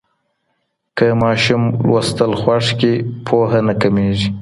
[0.97, 2.93] که ماشوم لوستل خوښ کړي،
[3.25, 4.29] پوهه نه کمېږي.